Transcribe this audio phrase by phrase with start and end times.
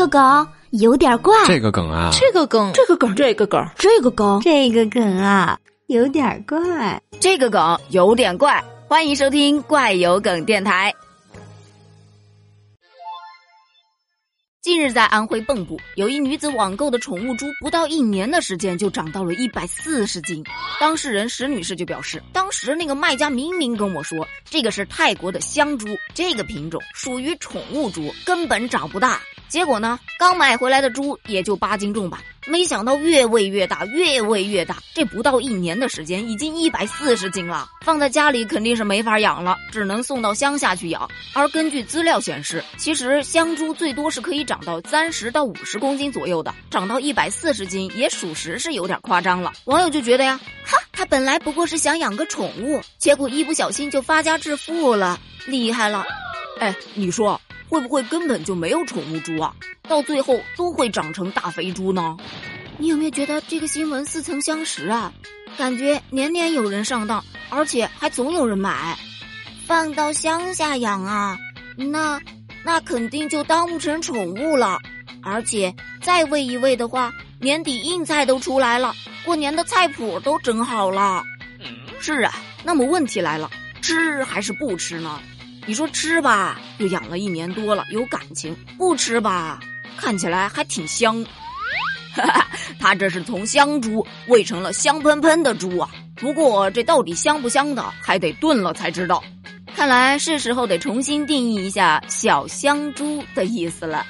[0.00, 8.64] 个梗有点怪，这个梗啊，这个梗，这个梗，这个梗，这个梗，这个梗啊，有点怪，这个梗有点怪。
[8.88, 10.94] 欢迎收听怪有梗电台。
[14.62, 20.44] 近日，在安徽蚌埠，有一女子网购的宠物猪，不到一年的时间就长到了一百四十斤。
[20.78, 29.18] 当事人石女士就表示，当时那个卖家明明跟我说，这个是泰国的香猪，这个品种属于宠物猪，根本长不大。
[29.48, 37.68] 结果呢，刚买回来的猪也就八斤重吧，没想到越喂越大，越喂越大，这不到一年的时间，已经一百四十斤了。
[37.82, 41.08] 放在家里肯定是没法养了，只能送到乡下去养。
[41.34, 49.52] 而根据资料显示，其实香猪最多是可以长到三十到五十公斤左右的，长到一百四十斤也属实是有点夸张了。
[49.64, 56.06] 网友就觉得呀，哈，他本来不过是想养个宠物，结果一不小心就发家致富了，厉害了。
[56.58, 57.40] 哎，你说。
[57.68, 59.54] 会不会根本就没有宠物猪啊？
[59.90, 62.16] 到最后都会长成大肥猪呢？
[62.78, 65.12] 你有没有觉得这个新闻似曾相识啊？
[65.58, 68.96] 感觉年年有人上当，而且还总有人买。
[69.66, 71.36] 放到乡下养啊，
[71.76, 72.20] 那
[72.62, 74.78] 那肯定就当不成宠物了。
[75.24, 78.94] 而且再喂一喂的话，年底硬菜都出来了，
[79.24, 81.24] 过年的菜谱都整好了。
[82.00, 82.32] 是啊，
[82.62, 83.50] 那么问题来了，
[83.82, 85.20] 吃还是不吃呢？
[85.66, 89.60] 你说吃吧，又养了一年多了，有感情；不吃吧，
[89.96, 91.24] 看起来还挺香。
[92.78, 95.88] 他这是从香猪喂成了香喷喷的猪啊！
[96.16, 99.22] 不过这到底香不香的，还得炖了才知道。
[99.76, 104.04] 看来是时候得重新定义一下“小香猪”的意思了。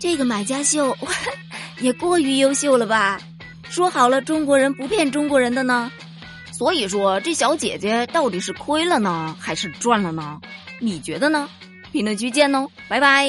[0.00, 0.96] 这个买家秀
[1.80, 3.20] 也过于优秀了吧？
[3.68, 5.90] 说好了中国人不骗中国人的呢？
[6.50, 10.40] 所以说这小姐姐到底是亏了呢，还是赚了呢？
[10.80, 11.48] 你觉得呢？
[11.92, 13.28] 评论区见哦，拜拜。